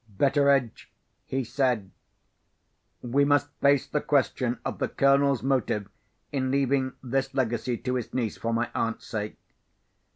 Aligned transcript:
"Betteredge," 0.09 0.91
he 1.27 1.43
said, 1.43 1.91
"we 3.03 3.23
must 3.23 3.51
face 3.61 3.85
the 3.85 4.01
question 4.01 4.57
of 4.65 4.79
the 4.79 4.87
Colonel's 4.87 5.43
motive 5.43 5.91
in 6.31 6.49
leaving 6.49 6.93
this 7.03 7.35
legacy 7.35 7.77
to 7.77 7.93
his 7.93 8.11
niece, 8.11 8.35
for 8.35 8.51
my 8.51 8.71
aunt's 8.73 9.05
sake. 9.05 9.37